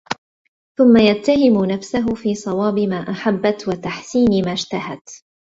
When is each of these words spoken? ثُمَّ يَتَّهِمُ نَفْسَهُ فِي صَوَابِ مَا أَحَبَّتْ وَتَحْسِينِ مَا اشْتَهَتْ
ثُمَّ 0.77 0.97
يَتَّهِمُ 0.97 1.65
نَفْسَهُ 1.65 2.05
فِي 2.13 2.35
صَوَابِ 2.35 2.79
مَا 2.79 3.09
أَحَبَّتْ 3.09 3.67
وَتَحْسِينِ 3.67 4.45
مَا 4.45 4.53
اشْتَهَتْ 4.53 5.09